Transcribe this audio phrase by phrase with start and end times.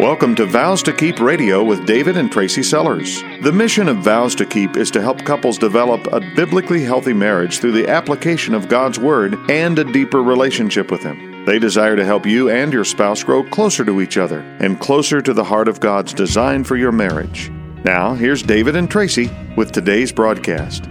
[0.00, 3.22] Welcome to Vows to Keep Radio with David and Tracy Sellers.
[3.42, 7.58] The mission of Vows to Keep is to help couples develop a biblically healthy marriage
[7.58, 11.44] through the application of God's Word and a deeper relationship with Him.
[11.44, 15.20] They desire to help you and your spouse grow closer to each other and closer
[15.20, 17.50] to the heart of God's design for your marriage.
[17.84, 20.86] Now, here's David and Tracy with today's broadcast.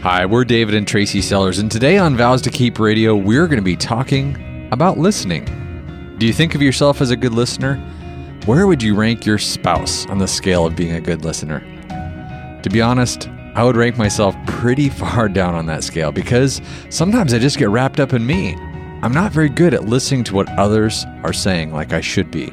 [0.00, 3.58] Hi, we're David and Tracy Sellers, and today on Vows to Keep Radio, we're going
[3.58, 5.63] to be talking about listening.
[6.24, 7.76] Do you think of yourself as a good listener?
[8.46, 11.60] Where would you rank your spouse on the scale of being a good listener?
[12.62, 17.34] To be honest, I would rank myself pretty far down on that scale because sometimes
[17.34, 18.54] I just get wrapped up in me.
[19.02, 22.50] I'm not very good at listening to what others are saying like I should be.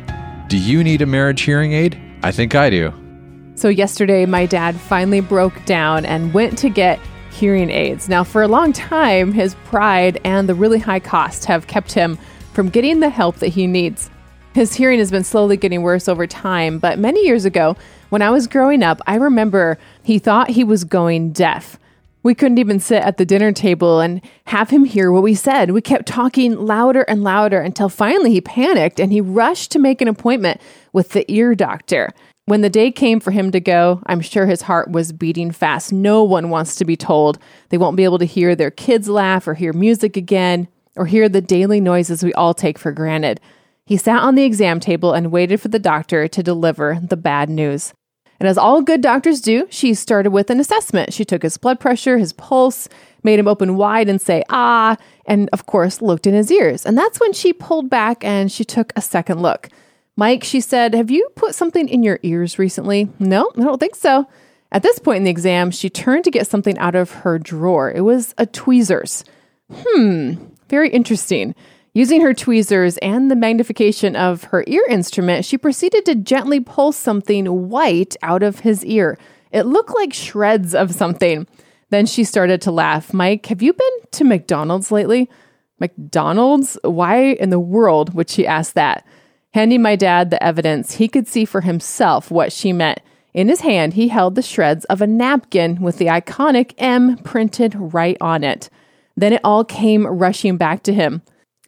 [0.50, 1.98] Do you need a marriage hearing aid?
[2.24, 2.94] I think I do.
[3.56, 7.00] So, yesterday, my dad finally broke down and went to get
[7.32, 8.10] hearing aids.
[8.10, 12.20] Now, for a long time, his pride and the really high cost have kept him
[12.54, 14.10] from getting the help that he needs.
[14.54, 17.78] His hearing has been slowly getting worse over time, but many years ago,
[18.10, 21.80] when I was growing up, I remember he thought he was going deaf.
[22.24, 25.72] We couldn't even sit at the dinner table and have him hear what we said.
[25.72, 30.02] We kept talking louder and louder until finally he panicked and he rushed to make
[30.02, 30.62] an appointment
[30.94, 32.12] with the ear doctor.
[32.46, 35.94] When the day came for him to go, I'm sure his heart was beating fast.
[35.94, 39.48] No one wants to be told they won't be able to hear their kids laugh
[39.48, 43.40] or hear music again or hear the daily noises we all take for granted.
[43.86, 47.50] He sat on the exam table and waited for the doctor to deliver the bad
[47.50, 47.94] news.
[48.40, 51.14] And as all good doctors do, she started with an assessment.
[51.14, 52.90] She took his blood pressure, his pulse,
[53.24, 56.86] made him open wide and say, ah, and of course looked in his ears.
[56.86, 59.70] And that's when she pulled back and she took a second look.
[60.18, 63.10] Mike, she said, Have you put something in your ears recently?
[63.20, 64.28] No, I don't think so.
[64.72, 67.92] At this point in the exam, she turned to get something out of her drawer.
[67.92, 69.24] It was a tweezers.
[69.72, 70.36] Hmm,
[70.72, 71.54] very interesting.
[71.94, 76.94] Using her tweezers and the magnification of her ear instrument, she proceeded to gently pull
[76.94, 79.20] something white out of his ear.
[79.52, 81.46] It looked like shreds of something.
[81.90, 83.14] Then she started to laugh.
[83.14, 85.30] Mike, have you been to McDonald's lately?
[85.80, 86.78] McDonald's?
[86.84, 89.06] Why in the world would she ask that?
[89.54, 93.02] Handing my dad the evidence, he could see for himself what she meant.
[93.34, 97.76] In his hand, he held the shreds of a napkin with the iconic M printed
[97.76, 98.70] right on it.
[99.16, 101.22] Then it all came rushing back to him.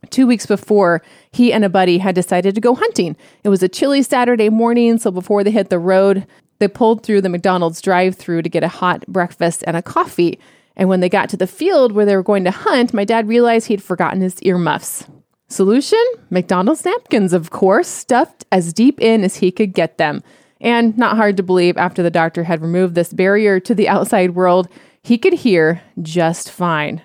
[0.09, 3.15] Two weeks before, he and a buddy had decided to go hunting.
[3.43, 6.27] It was a chilly Saturday morning, so before they hit the road,
[6.59, 10.39] they pulled through the McDonald's drive through to get a hot breakfast and a coffee.
[10.75, 13.27] And when they got to the field where they were going to hunt, my dad
[13.27, 15.05] realized he'd forgotten his earmuffs.
[15.47, 16.03] Solution?
[16.29, 20.23] McDonald's napkins, of course, stuffed as deep in as he could get them.
[20.59, 24.33] And not hard to believe, after the doctor had removed this barrier to the outside
[24.33, 24.67] world,
[25.03, 27.01] he could hear just fine.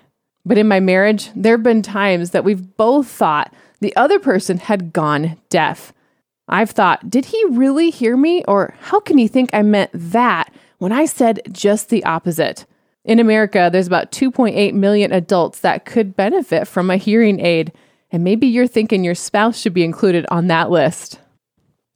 [0.49, 4.57] But in my marriage, there have been times that we've both thought the other person
[4.57, 5.93] had gone deaf.
[6.47, 8.43] I've thought, did he really hear me?
[8.47, 12.65] Or how can he think I meant that when I said just the opposite?
[13.05, 17.71] In America, there's about 2.8 million adults that could benefit from a hearing aid,
[18.11, 21.19] and maybe you're thinking your spouse should be included on that list.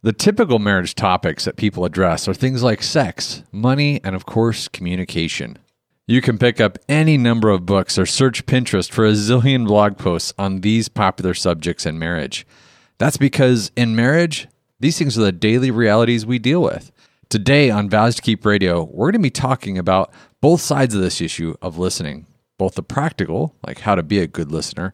[0.04, 4.68] The typical marriage topics that people address are things like sex, money, and of course,
[4.68, 5.58] communication.
[6.06, 9.98] You can pick up any number of books or search Pinterest for a zillion blog
[9.98, 12.46] posts on these popular subjects in marriage.
[12.98, 14.50] That's because in marriage,
[14.82, 16.92] these things are the daily realities we deal with.
[17.30, 21.00] Today on Vows to Keep Radio, we're going to be talking about both sides of
[21.00, 22.28] this issue of listening,
[22.58, 24.94] both the practical, like how to be a good listener,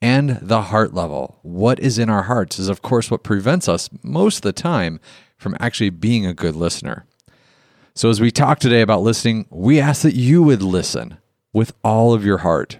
[0.00, 1.40] and the heart level.
[1.42, 5.00] What is in our hearts is, of course, what prevents us most of the time
[5.36, 7.04] from actually being a good listener.
[7.96, 11.16] So, as we talk today about listening, we ask that you would listen
[11.54, 12.78] with all of your heart.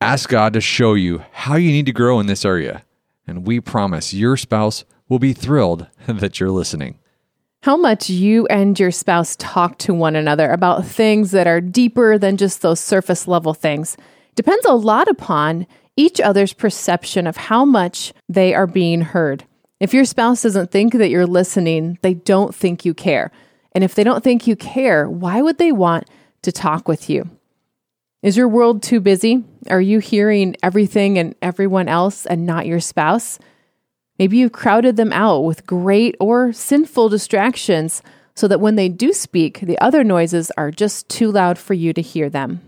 [0.00, 2.82] Ask God to show you how you need to grow in this area,
[3.28, 6.98] and we promise your spouse will be thrilled that you're listening.
[7.62, 12.18] How much you and your spouse talk to one another about things that are deeper
[12.18, 13.96] than just those surface level things
[14.34, 15.64] depends a lot upon
[15.94, 19.44] each other's perception of how much they are being heard.
[19.78, 23.30] If your spouse doesn't think that you're listening, they don't think you care.
[23.78, 26.10] And if they don't think you care, why would they want
[26.42, 27.30] to talk with you?
[28.24, 29.44] Is your world too busy?
[29.70, 33.38] Are you hearing everything and everyone else and not your spouse?
[34.18, 38.02] Maybe you've crowded them out with great or sinful distractions
[38.34, 41.92] so that when they do speak, the other noises are just too loud for you
[41.92, 42.60] to hear them.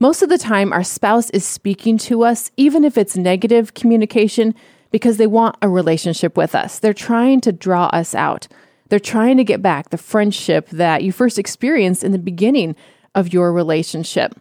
[0.00, 4.56] Most of the time, our spouse is speaking to us, even if it's negative communication,
[4.90, 6.80] because they want a relationship with us.
[6.80, 8.48] They're trying to draw us out.
[8.88, 12.76] They're trying to get back the friendship that you first experienced in the beginning
[13.14, 14.34] of your relationship.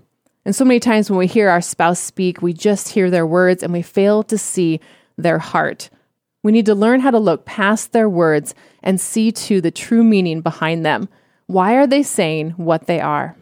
[0.46, 3.64] And so many times when we hear our spouse speak, we just hear their words
[3.64, 4.80] and we fail to see
[5.18, 5.90] their heart.
[6.44, 10.04] We need to learn how to look past their words and see to the true
[10.04, 11.10] meaning behind them.
[11.48, 13.36] Why are they saying what they are?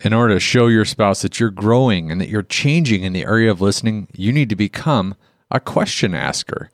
[0.00, 3.24] In order to show your spouse that you're growing and that you're changing in the
[3.24, 5.14] area of listening, you need to become
[5.50, 6.70] a question asker.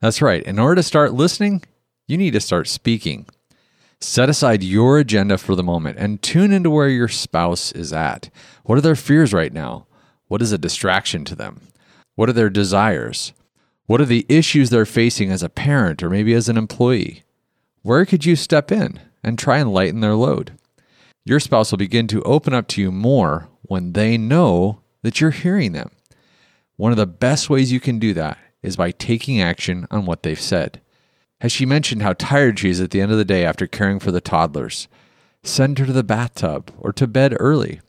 [0.00, 0.42] That's right.
[0.42, 1.62] In order to start listening,
[2.06, 3.26] you need to start speaking.
[4.00, 8.30] Set aside your agenda for the moment and tune into where your spouse is at.
[8.64, 9.86] What are their fears right now?
[10.26, 11.60] What is a distraction to them?
[12.16, 13.32] What are their desires?
[13.86, 17.22] What are the issues they're facing as a parent or maybe as an employee?
[17.82, 20.52] Where could you step in and try and lighten their load?
[21.24, 25.30] Your spouse will begin to open up to you more when they know that you're
[25.30, 25.90] hearing them.
[26.76, 30.22] One of the best ways you can do that is by taking action on what
[30.22, 30.80] they've said.
[31.42, 33.98] Has she mentioned how tired she is at the end of the day after caring
[33.98, 34.86] for the toddlers?
[35.42, 37.80] Send her to the bathtub or to bed early.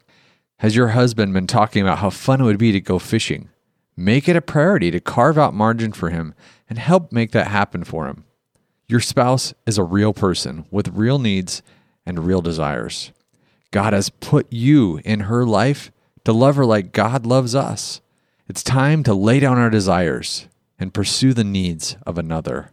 [0.58, 3.50] Has your husband been talking about how fun it would be to go fishing?
[3.96, 6.34] Make it a priority to carve out margin for him
[6.68, 8.24] and help make that happen for him.
[8.88, 11.62] Your spouse is a real person with real needs
[12.08, 13.12] and real desires.
[13.70, 15.92] God has put you in her life
[16.24, 18.02] to love her like God loves us.
[18.48, 20.48] It's time to lay down our desires
[20.80, 22.72] and pursue the needs of another.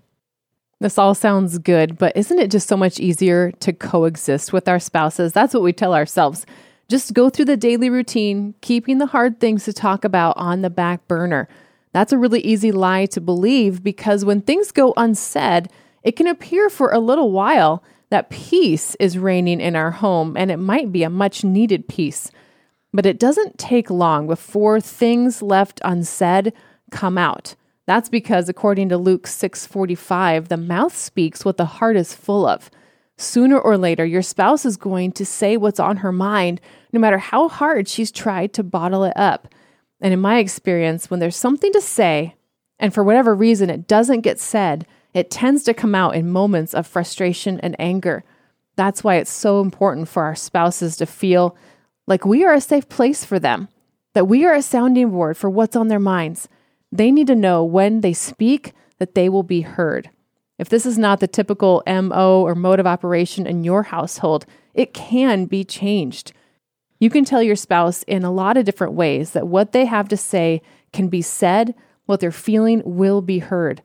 [0.81, 4.79] This all sounds good, but isn't it just so much easier to coexist with our
[4.79, 5.35] spouses?
[5.35, 6.47] That's what we tell ourselves.
[6.89, 10.71] Just go through the daily routine, keeping the hard things to talk about on the
[10.71, 11.49] back burner.
[11.93, 15.69] That's a really easy lie to believe because when things go unsaid,
[16.03, 20.51] it can appear for a little while that peace is reigning in our home, and
[20.51, 22.31] it might be a much needed peace.
[22.93, 26.55] But it doesn't take long before things left unsaid
[26.91, 27.55] come out.
[27.91, 32.71] That's because according to Luke 6:45, the mouth speaks what the heart is full of.
[33.17, 36.61] Sooner or later, your spouse is going to say what's on her mind,
[36.93, 39.49] no matter how hard she's tried to bottle it up.
[40.01, 42.37] And in my experience, when there's something to say,
[42.79, 46.75] and for whatever reason it doesn't get said, it tends to come out in moments
[46.75, 48.23] of frustration and anger.
[48.77, 51.57] That's why it's so important for our spouses to feel
[52.07, 53.67] like we are a safe place for them,
[54.15, 56.49] that we are a sounding board for what's on their minds.
[56.93, 60.11] They need to know when they speak that they will be heard.
[60.59, 64.45] If this is not the typical MO or mode of operation in your household,
[64.75, 66.33] it can be changed.
[66.99, 70.09] You can tell your spouse in a lot of different ways that what they have
[70.09, 70.61] to say
[70.93, 73.83] can be said, what they're feeling will be heard.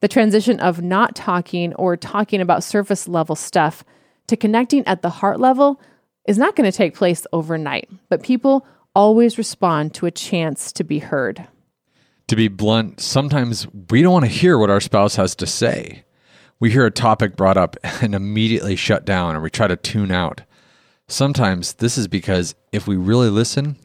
[0.00, 3.84] The transition of not talking or talking about surface level stuff
[4.28, 5.80] to connecting at the heart level
[6.26, 10.84] is not going to take place overnight, but people always respond to a chance to
[10.84, 11.46] be heard.
[12.28, 16.04] To be blunt, sometimes we don't want to hear what our spouse has to say.
[16.58, 20.10] We hear a topic brought up and immediately shut down or we try to tune
[20.10, 20.42] out.
[21.06, 23.76] Sometimes this is because if we really listen,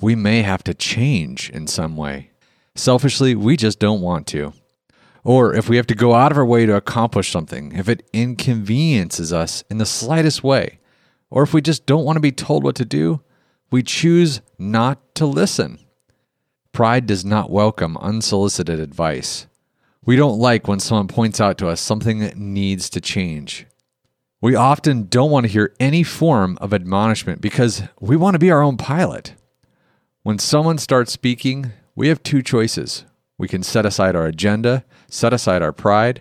[0.00, 2.30] we may have to change in some way.
[2.74, 4.52] Selfishly, we just don't want to.
[5.22, 8.08] Or if we have to go out of our way to accomplish something, if it
[8.12, 10.80] inconveniences us in the slightest way,
[11.30, 13.20] or if we just don't want to be told what to do,
[13.70, 15.78] we choose not to listen.
[16.76, 19.46] Pride does not welcome unsolicited advice.
[20.04, 23.64] We don't like when someone points out to us something that needs to change.
[24.42, 28.50] We often don't want to hear any form of admonishment because we want to be
[28.50, 29.36] our own pilot.
[30.22, 33.06] When someone starts speaking, we have two choices.
[33.38, 36.20] We can set aside our agenda, set aside our pride,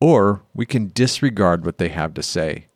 [0.00, 2.68] or we can disregard what they have to say.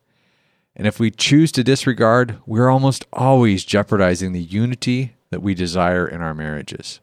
[0.75, 6.07] And if we choose to disregard, we're almost always jeopardizing the unity that we desire
[6.07, 6.99] in our marriages.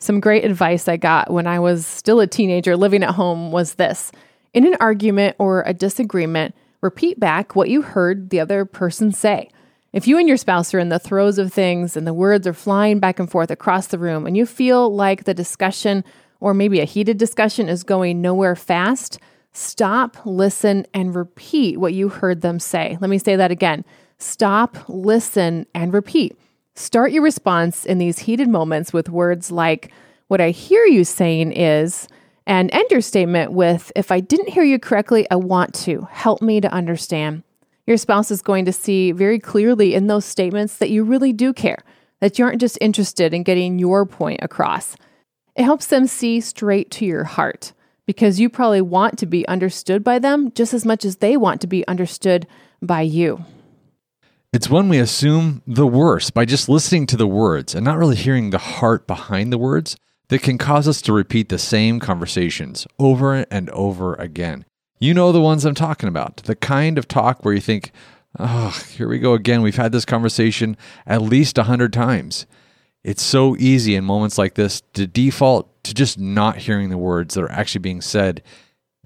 [0.00, 3.74] Some great advice I got when I was still a teenager living at home was
[3.74, 4.12] this
[4.54, 9.50] In an argument or a disagreement, repeat back what you heard the other person say.
[9.92, 12.52] If you and your spouse are in the throes of things and the words are
[12.52, 16.04] flying back and forth across the room and you feel like the discussion
[16.40, 19.18] or maybe a heated discussion is going nowhere fast,
[19.52, 22.96] stop, listen, and repeat what you heard them say.
[23.00, 23.84] Let me say that again.
[24.18, 26.38] Stop, listen, and repeat.
[26.78, 29.90] Start your response in these heated moments with words like,
[30.28, 32.06] What I hear you saying is,
[32.46, 36.06] and end your statement with, If I didn't hear you correctly, I want to.
[36.12, 37.42] Help me to understand.
[37.88, 41.52] Your spouse is going to see very clearly in those statements that you really do
[41.52, 41.82] care,
[42.20, 44.94] that you aren't just interested in getting your point across.
[45.56, 47.72] It helps them see straight to your heart
[48.06, 51.60] because you probably want to be understood by them just as much as they want
[51.62, 52.46] to be understood
[52.80, 53.44] by you.
[54.50, 58.16] It's when we assume the worst by just listening to the words and not really
[58.16, 59.94] hearing the heart behind the words
[60.28, 64.64] that can cause us to repeat the same conversations over and over again.
[64.98, 67.92] You know the ones I'm talking about, the kind of talk where you think,
[68.38, 69.60] oh, here we go again.
[69.60, 72.46] We've had this conversation at least a hundred times.
[73.04, 77.34] It's so easy in moments like this to default to just not hearing the words
[77.34, 78.42] that are actually being said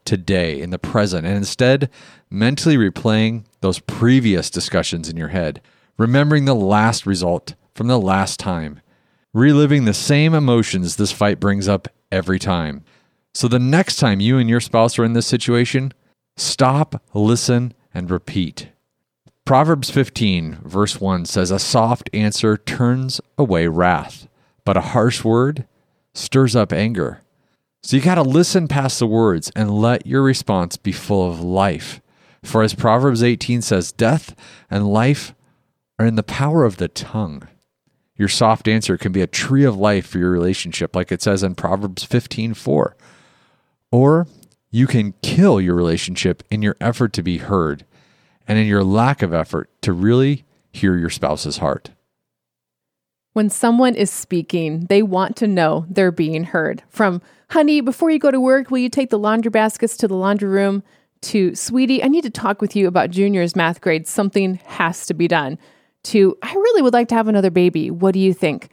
[0.04, 1.90] today in the present and instead
[2.30, 5.60] mentally replaying those previous discussions in your head,
[5.96, 8.80] remembering the last result from the last time,
[9.32, 12.84] reliving the same emotions this fight brings up every time.
[13.34, 15.92] So the next time you and your spouse are in this situation,
[16.36, 18.68] stop, listen, and repeat.
[19.44, 24.28] Proverbs 15, verse 1 says, A soft answer turns away wrath,
[24.64, 25.66] but a harsh word
[26.14, 27.22] stirs up anger.
[27.82, 31.40] So you got to listen past the words and let your response be full of
[31.40, 32.00] life.
[32.44, 34.34] For as Proverbs 18 says, death
[34.70, 35.34] and life
[35.98, 37.46] are in the power of the tongue.
[38.16, 41.42] Your soft answer can be a tree of life for your relationship, like it says
[41.42, 42.96] in Proverbs 15 4.
[43.90, 44.26] Or
[44.70, 47.84] you can kill your relationship in your effort to be heard
[48.46, 51.90] and in your lack of effort to really hear your spouse's heart.
[53.32, 56.82] When someone is speaking, they want to know they're being heard.
[56.88, 60.16] From, honey, before you go to work, will you take the laundry baskets to the
[60.16, 60.82] laundry room?
[61.22, 64.06] To, sweetie, I need to talk with you about Junior's math grade.
[64.06, 65.58] Something has to be done.
[66.04, 67.90] To, I really would like to have another baby.
[67.90, 68.68] What do you think?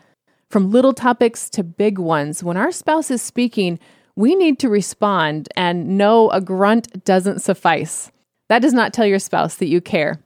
[0.49, 3.79] From little topics to big ones, when our spouse is speaking,
[4.15, 8.11] we need to respond and know a grunt doesn't suffice.
[8.49, 10.19] That does not tell your spouse that you care.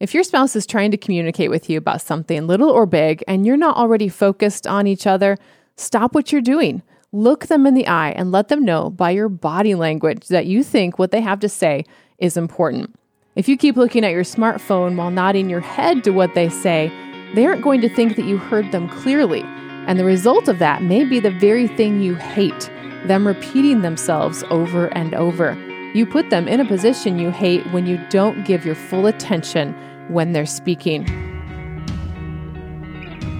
[0.00, 3.46] If your spouse is trying to communicate with you about something little or big and
[3.46, 5.38] you're not already focused on each other,
[5.76, 6.82] stop what you're doing.
[7.14, 10.64] Look them in the eye and let them know by your body language that you
[10.64, 11.84] think what they have to say
[12.16, 12.94] is important.
[13.36, 16.90] If you keep looking at your smartphone while nodding your head to what they say,
[17.34, 19.42] they aren't going to think that you heard them clearly.
[19.86, 22.70] And the result of that may be the very thing you hate
[23.04, 25.52] them repeating themselves over and over.
[25.92, 29.74] You put them in a position you hate when you don't give your full attention
[30.08, 31.21] when they're speaking.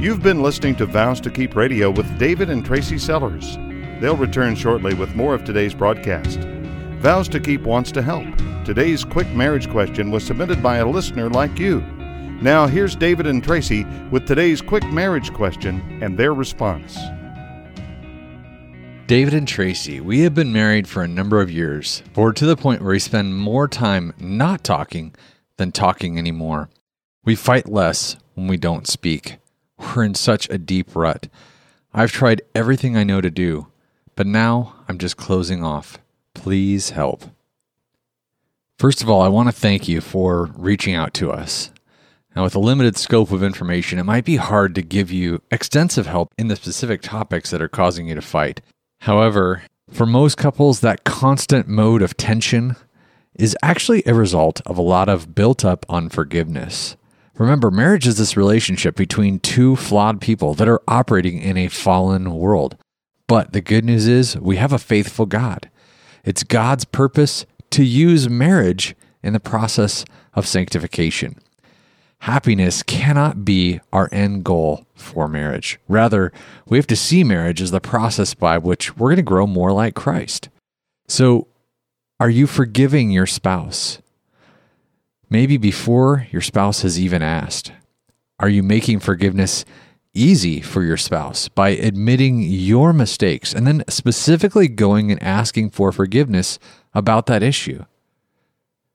[0.03, 3.57] You've been listening to Vows to Keep Radio with David and Tracy Sellers.
[4.01, 6.41] They'll return shortly with more of today's broadcast.
[6.99, 8.27] Vows to Keep wants to help.
[8.65, 11.83] Today's quick marriage question was submitted by a listener like you.
[12.43, 16.99] Now, here's David and Tracy with today's quick marriage question and their response.
[19.07, 22.57] David and Tracy, we have been married for a number of years, or to the
[22.57, 25.15] point where we spend more time not talking
[25.59, 26.71] than talking anymore.
[27.25, 29.37] We fight less when we don't speak.
[29.83, 31.29] We're in such a deep rut.
[31.93, 33.67] I've tried everything I know to do,
[34.17, 35.99] but now I'm just closing off.
[36.35, 37.25] Please help.
[38.79, 41.71] First of all, I want to thank you for reaching out to us.
[42.35, 46.07] Now, with a limited scope of information, it might be hard to give you extensive
[46.07, 48.63] help in the specific topics that are causing you to fight.
[49.03, 52.77] However, for most couples, that constant mode of tension
[53.35, 56.97] is actually a result of a lot of built up unforgiveness.
[57.35, 62.35] Remember, marriage is this relationship between two flawed people that are operating in a fallen
[62.35, 62.77] world.
[63.27, 65.71] But the good news is we have a faithful God.
[66.25, 71.37] It's God's purpose to use marriage in the process of sanctification
[72.23, 75.81] happiness cannot be our end goal for marriage.
[75.89, 76.33] Rather,
[76.67, 79.73] we have to see marriage as the process by which we're going to grow more
[79.73, 80.49] like Christ.
[81.09, 81.49] So,
[82.21, 84.01] are you forgiving your spouse?
[85.33, 87.73] Maybe before your spouse has even asked.
[88.39, 89.65] Are you making forgiveness
[90.13, 95.91] easy for your spouse by admitting your mistakes and then specifically going and asking for
[95.91, 96.59] forgiveness
[96.93, 97.87] about that issue?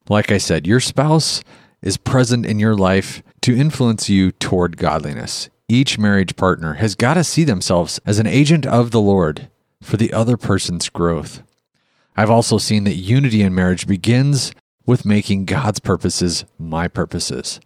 [0.09, 1.41] Like I said, your spouse
[1.81, 5.49] is present in your life to influence you toward godliness.
[5.67, 9.49] Each marriage partner has got to see themselves as an agent of the Lord
[9.81, 11.41] for the other person's growth.
[12.15, 14.51] I've also seen that unity in marriage begins
[14.87, 17.59] with making God's purposes my purposes.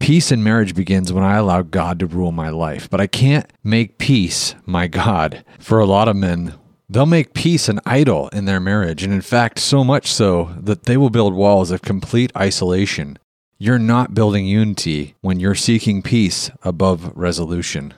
[0.00, 3.48] Peace in marriage begins when I allow God to rule my life, but I can't
[3.62, 5.44] make peace my God.
[5.60, 6.54] For a lot of men,
[6.90, 10.84] They'll make peace an idol in their marriage, and in fact, so much so that
[10.84, 13.18] they will build walls of complete isolation
[13.60, 17.92] you're not building unity when you're seeking peace above resolution.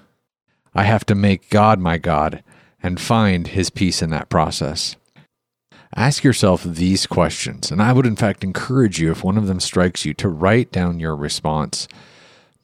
[0.74, 2.42] I have to make God my God
[2.82, 4.96] and find his peace in that process.
[5.96, 9.58] Ask yourself these questions, and I would, in fact, encourage you, if one of them
[9.58, 11.88] strikes you, to write down your response.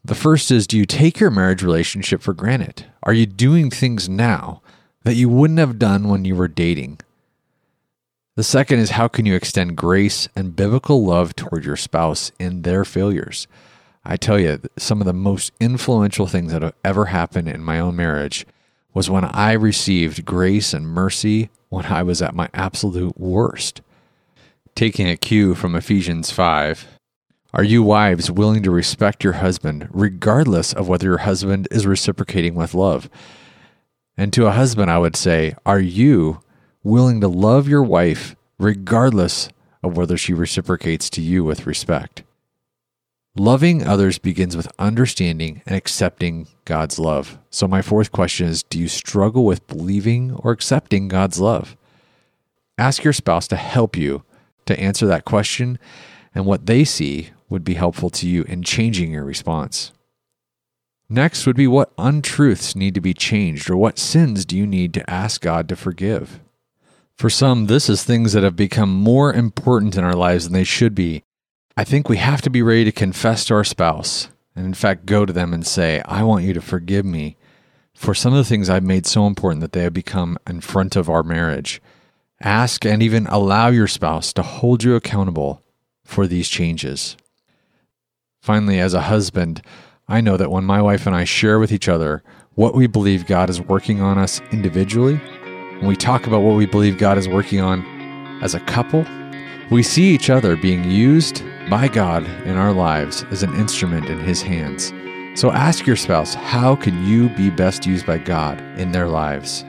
[0.04, 2.86] The first is Do you take your marriage relationship for granted?
[3.02, 4.62] Are you doing things now
[5.02, 7.00] that you wouldn't have done when you were dating?
[8.36, 12.62] The second is how can you extend grace and biblical love toward your spouse in
[12.62, 13.48] their failures?
[14.04, 17.80] I tell you, some of the most influential things that have ever happened in my
[17.80, 18.46] own marriage
[18.96, 23.82] was when I received grace and mercy when I was at my absolute worst.
[24.74, 26.86] Taking a cue from Ephesians 5,
[27.52, 32.54] are you wives willing to respect your husband regardless of whether your husband is reciprocating
[32.54, 33.10] with love?
[34.16, 36.40] And to a husband, I would say, Are you
[36.82, 39.50] willing to love your wife regardless
[39.82, 42.22] of whether she reciprocates to you with respect?
[43.38, 47.38] Loving others begins with understanding and accepting God's love.
[47.50, 51.76] So, my fourth question is Do you struggle with believing or accepting God's love?
[52.78, 54.22] Ask your spouse to help you
[54.64, 55.78] to answer that question,
[56.34, 59.92] and what they see would be helpful to you in changing your response.
[61.10, 64.94] Next would be what untruths need to be changed, or what sins do you need
[64.94, 66.40] to ask God to forgive?
[67.18, 70.64] For some, this is things that have become more important in our lives than they
[70.64, 71.22] should be.
[71.78, 75.04] I think we have to be ready to confess to our spouse, and in fact,
[75.04, 77.36] go to them and say, I want you to forgive me
[77.92, 80.96] for some of the things I've made so important that they have become in front
[80.96, 81.82] of our marriage.
[82.40, 85.62] Ask and even allow your spouse to hold you accountable
[86.02, 87.14] for these changes.
[88.40, 89.60] Finally, as a husband,
[90.08, 92.22] I know that when my wife and I share with each other
[92.54, 96.64] what we believe God is working on us individually, when we talk about what we
[96.64, 97.84] believe God is working on
[98.42, 99.04] as a couple,
[99.70, 104.18] we see each other being used by God in our lives as an instrument in
[104.20, 104.92] His hands.
[105.38, 109.64] So ask your spouse, how can you be best used by God in their lives?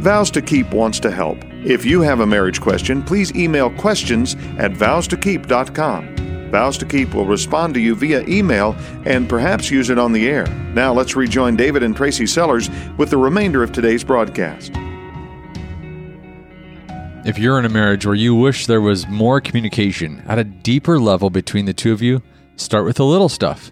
[0.00, 1.38] Vows to Keep wants to help.
[1.64, 6.50] If you have a marriage question, please email questions at vowstokeep.com.
[6.50, 10.28] Vows to Keep will respond to you via email and perhaps use it on the
[10.28, 10.46] air.
[10.74, 14.72] Now let's rejoin David and Tracy Sellers with the remainder of today's broadcast.
[17.24, 20.98] If you're in a marriage where you wish there was more communication at a deeper
[20.98, 22.20] level between the two of you,
[22.56, 23.70] start with the little stuff.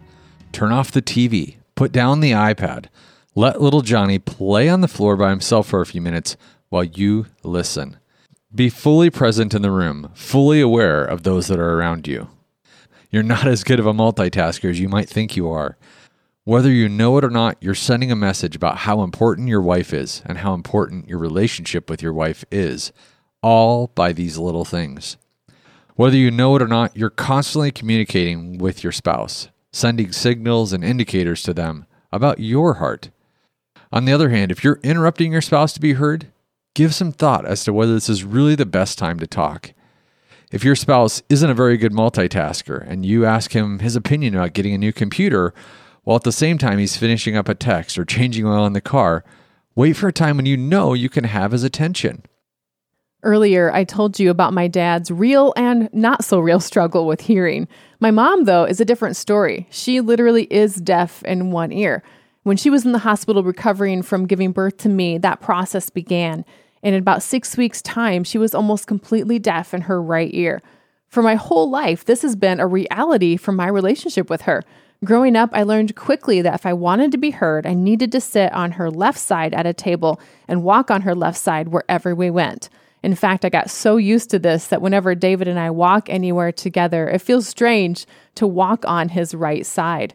[0.53, 2.87] Turn off the TV, put down the iPad,
[3.35, 6.37] let little Johnny play on the floor by himself for a few minutes
[6.69, 7.97] while you listen.
[8.55, 12.29] Be fully present in the room, fully aware of those that are around you.
[13.11, 15.77] You're not as good of a multitasker as you might think you are.
[16.45, 19.93] Whether you know it or not, you're sending a message about how important your wife
[19.93, 22.93] is and how important your relationship with your wife is,
[23.43, 25.17] all by these little things.
[25.97, 30.83] Whether you know it or not, you're constantly communicating with your spouse, sending signals and
[30.83, 33.11] indicators to them about your heart
[33.93, 36.29] on the other hand, if you're interrupting your spouse to be heard,
[36.75, 39.73] give some thought as to whether this is really the best time to talk.
[40.53, 44.53] If your spouse isn't a very good multitasker and you ask him his opinion about
[44.53, 45.53] getting a new computer,
[46.05, 48.81] while at the same time he's finishing up a text or changing oil in the
[48.81, 49.25] car,
[49.75, 52.23] wait for a time when you know you can have his attention.
[53.23, 57.69] Earlier, I told you about my dad's real and not so real struggle with hearing.
[57.99, 59.67] My mom, though, is a different story.
[59.71, 62.03] She literally is deaf in one ear.
[62.45, 66.47] When she was in the hospital recovering from giving birth to me, that process began.
[66.83, 70.63] And in about six weeks' time, she was almost completely deaf in her right ear.
[71.07, 74.65] For my whole life, this has been a reality for my relationship with her.
[75.05, 78.21] Growing up, I learned quickly that if I wanted to be heard, I needed to
[78.21, 82.15] sit on her left side at a table and walk on her left side wherever
[82.15, 82.71] we went.
[83.03, 86.53] In fact, I got so used to this that whenever David and I walk anywhere
[86.53, 90.15] together, it feels strange to walk on his right side.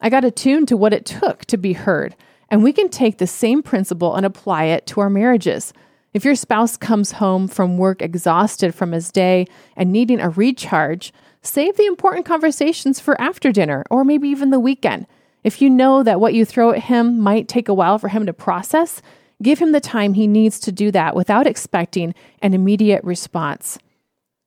[0.00, 2.14] I got attuned to what it took to be heard,
[2.50, 5.72] and we can take the same principle and apply it to our marriages.
[6.12, 11.12] If your spouse comes home from work exhausted from his day and needing a recharge,
[11.42, 15.06] save the important conversations for after dinner or maybe even the weekend.
[15.44, 18.26] If you know that what you throw at him might take a while for him
[18.26, 19.00] to process,
[19.42, 23.78] give him the time he needs to do that without expecting an immediate response.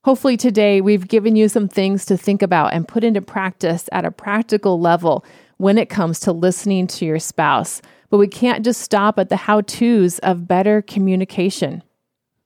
[0.04, 4.06] Hopefully, today we've given you some things to think about and put into practice at
[4.06, 5.24] a practical level
[5.58, 7.82] when it comes to listening to your spouse.
[8.08, 11.82] But we can't just stop at the how to's of better communication.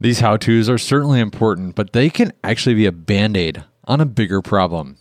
[0.01, 4.01] These how to's are certainly important, but they can actually be a band aid on
[4.01, 4.97] a bigger problem.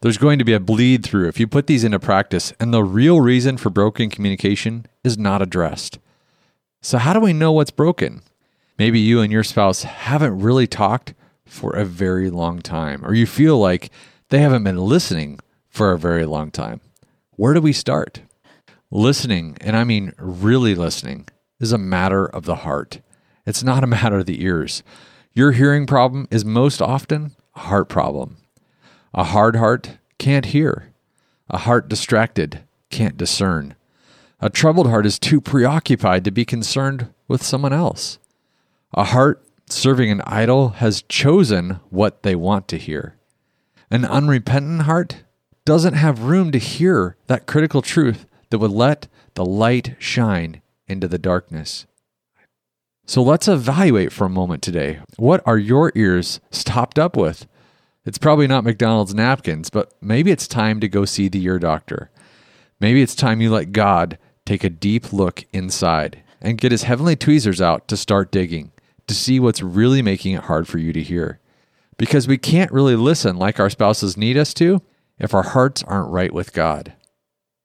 [0.00, 2.84] There's going to be a bleed through if you put these into practice, and the
[2.84, 5.98] real reason for broken communication is not addressed.
[6.84, 8.20] So, how do we know what's broken?
[8.78, 11.14] Maybe you and your spouse haven't really talked
[11.46, 13.90] for a very long time, or you feel like
[14.28, 16.82] they haven't been listening for a very long time.
[17.36, 18.20] Where do we start?
[18.90, 21.26] Listening, and I mean really listening,
[21.58, 23.00] is a matter of the heart.
[23.46, 24.82] It's not a matter of the ears.
[25.32, 28.36] Your hearing problem is most often a heart problem.
[29.14, 30.92] A hard heart can't hear.
[31.48, 33.74] A heart distracted can't discern.
[34.44, 38.18] A troubled heart is too preoccupied to be concerned with someone else.
[38.92, 43.16] A heart serving an idol has chosen what they want to hear.
[43.90, 45.24] An unrepentant heart
[45.64, 51.08] doesn't have room to hear that critical truth that would let the light shine into
[51.08, 51.86] the darkness.
[53.06, 55.00] So let's evaluate for a moment today.
[55.16, 57.46] What are your ears stopped up with?
[58.04, 62.10] It's probably not McDonald's napkins, but maybe it's time to go see the ear doctor.
[62.78, 67.16] Maybe it's time you let God take a deep look inside and get his heavenly
[67.16, 68.70] tweezers out to start digging
[69.06, 71.40] to see what's really making it hard for you to hear.
[71.96, 74.82] Because we can't really listen like our spouses need us to
[75.18, 76.92] if our hearts aren't right with God.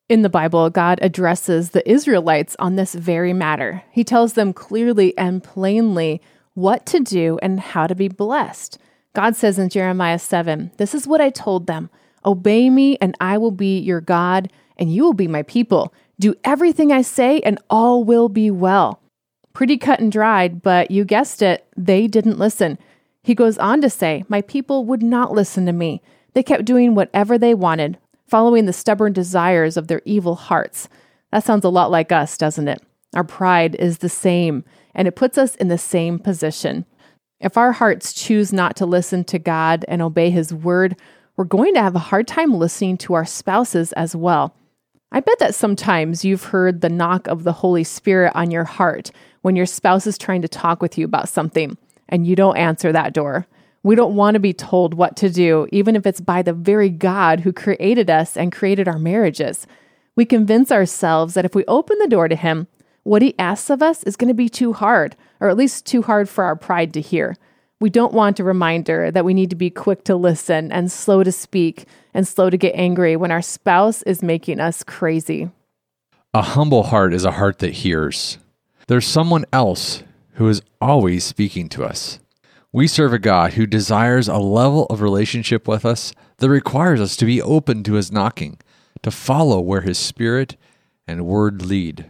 [0.08, 3.84] In the Bible, God addresses the Israelites on this very matter.
[3.92, 6.22] He tells them clearly and plainly
[6.54, 8.80] what to do and how to be blessed.
[9.14, 11.90] God says in Jeremiah 7, This is what I told them
[12.26, 15.94] Obey me, and I will be your God, and you will be my people.
[16.20, 19.02] Do everything I say, and all will be well.
[19.54, 22.78] Pretty cut and dried, but you guessed it, they didn't listen.
[23.24, 26.02] He goes on to say, My people would not listen to me.
[26.34, 30.90] They kept doing whatever they wanted, following the stubborn desires of their evil hearts.
[31.32, 32.82] That sounds a lot like us, doesn't it?
[33.16, 36.86] Our pride is the same, and it puts us in the same position.
[37.40, 40.98] If our hearts choose not to listen to God and obey His word,
[41.38, 44.54] we're going to have a hard time listening to our spouses as well.
[45.12, 49.10] I bet that sometimes you've heard the knock of the Holy Spirit on your heart
[49.42, 52.92] when your spouse is trying to talk with you about something and you don't answer
[52.92, 53.48] that door.
[53.82, 56.90] We don't want to be told what to do, even if it's by the very
[56.90, 59.66] God who created us and created our marriages.
[60.16, 62.68] We convince ourselves that if we open the door to Him,
[63.04, 66.02] what He asks of us is going to be too hard, or at least too
[66.04, 67.38] hard for our pride to hear.
[67.82, 71.24] We don't want a reminder that we need to be quick to listen and slow
[71.24, 75.50] to speak and slow to get angry when our spouse is making us crazy.
[76.34, 78.38] A humble heart is a heart that hears.
[78.88, 82.20] There's someone else who is always speaking to us.
[82.74, 87.16] We serve a God who desires a level of relationship with us that requires us
[87.16, 88.60] to be open to his knocking,
[89.04, 90.58] to follow where his spirit
[91.08, 92.08] and word lead.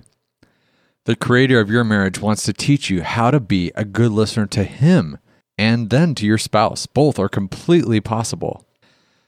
[1.05, 4.47] The creator of your marriage wants to teach you how to be a good listener
[4.47, 5.19] to him
[5.59, 6.85] and then to your spouse.
[6.85, 8.65] Both are completely possible.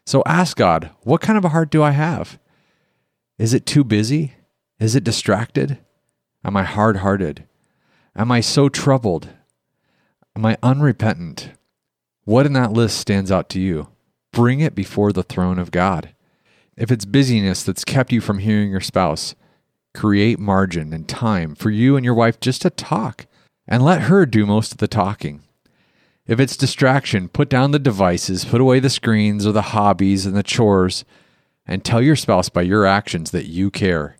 [0.05, 2.39] So ask God, what kind of a heart do I have?
[3.37, 4.35] Is it too busy?
[4.79, 5.79] Is it distracted?
[6.45, 7.43] Am I hard hearted?
[8.15, 9.27] Am I so troubled?
[10.33, 11.51] Am I unrepentant?
[12.23, 13.89] What in that list stands out to you?
[14.31, 16.15] Bring it before the throne of God.
[16.77, 19.35] If it's busyness that's kept you from hearing your spouse,
[19.93, 23.27] create margin and time for you and your wife just to talk
[23.67, 25.43] and let her do most of the talking.
[26.27, 30.35] If it's distraction, put down the devices, put away the screens or the hobbies and
[30.35, 31.03] the chores,
[31.65, 34.17] and tell your spouse by your actions that you care.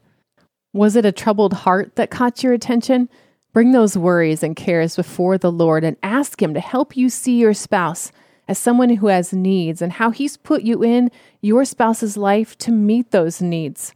[0.73, 3.09] Was it a troubled heart that caught your attention?
[3.53, 7.37] Bring those worries and cares before the Lord and ask Him to help you see
[7.37, 8.11] your spouse
[8.47, 11.11] as someone who has needs and how He's put you in
[11.41, 13.93] your spouse's life to meet those needs.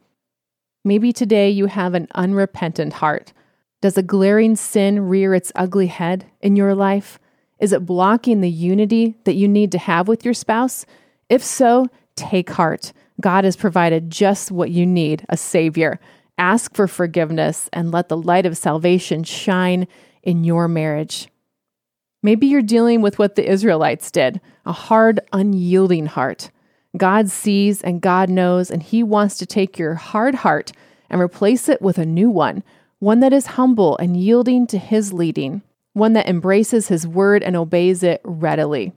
[0.84, 3.34] Maybe today you have an unrepentant heart.
[3.82, 7.18] Does a glaring sin rear its ugly head in your life?
[7.60, 10.86] Is it blocking the unity that you need to have with your spouse?
[11.30, 12.92] If so, take heart.
[13.22, 16.00] God has provided just what you need a Savior.
[16.38, 19.88] Ask for forgiveness and let the light of salvation shine
[20.22, 21.30] in your marriage.
[22.22, 26.50] Maybe you're dealing with what the Israelites did a hard, unyielding heart.
[26.98, 30.72] God sees and God knows, and He wants to take your hard heart
[31.10, 32.64] and replace it with a new one,
[33.00, 35.62] one that is humble and yielding to His leading
[35.96, 38.92] one that embraces his word and obeys it readily.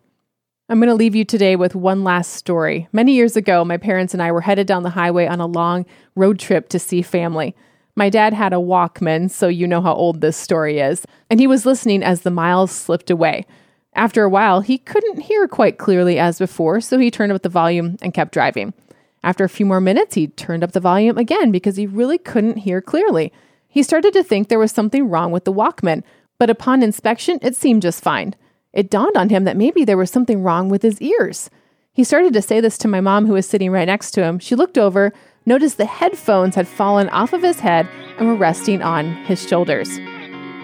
[0.69, 2.89] I'm going to leave you today with one last story.
[2.93, 5.87] Many years ago, my parents and I were headed down the highway on a long
[6.17, 7.55] road trip to see family.
[7.95, 11.47] My dad had a Walkman, so you know how old this story is, and he
[11.47, 13.47] was listening as the miles slipped away.
[13.95, 17.49] After a while, he couldn't hear quite clearly as before, so he turned up the
[17.49, 18.75] volume and kept driving.
[19.23, 22.59] After a few more minutes, he turned up the volume again because he really couldn't
[22.59, 23.33] hear clearly.
[23.69, 26.03] He started to think there was something wrong with the Walkman,
[26.39, 28.35] but upon inspection, it seemed just fine.
[28.73, 31.51] It dawned on him that maybe there was something wrong with his ears.
[31.93, 34.39] He started to say this to my mom, who was sitting right next to him.
[34.39, 35.13] She looked over,
[35.47, 39.99] noticed the headphones had fallen off of his head and were resting on his shoulders.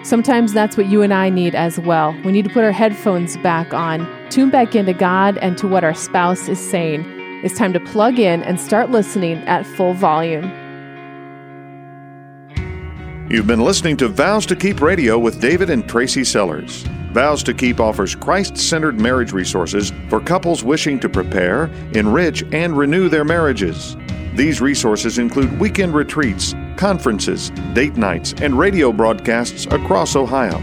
[0.03, 2.15] Sometimes that's what you and I need as well.
[2.23, 5.83] We need to put our headphones back on, tune back into God and to what
[5.83, 7.03] our spouse is saying.
[7.43, 10.43] It's time to plug in and start listening at full volume.
[13.27, 16.83] You've been listening to Vows to Keep Radio with David and Tracy Sellers.
[17.11, 22.77] Vows to Keep offers Christ centered marriage resources for couples wishing to prepare, enrich, and
[22.77, 23.97] renew their marriages.
[24.35, 30.59] These resources include weekend retreats, conferences, date nights, and radio broadcasts across Ohio.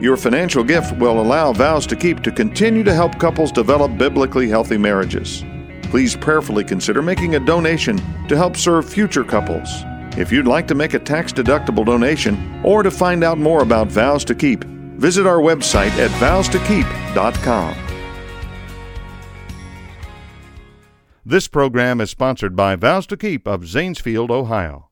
[0.00, 4.48] Your financial gift will allow Vows to Keep to continue to help couples develop biblically
[4.48, 5.44] healthy marriages.
[5.90, 7.96] Please prayerfully consider making a donation
[8.28, 9.84] to help serve future couples.
[10.16, 13.88] If you'd like to make a tax deductible donation or to find out more about
[13.88, 17.74] Vows to Keep, visit our website at vowstokeep.com.
[21.26, 24.90] This program is sponsored by Vows to Keep of Zanesfield, Ohio.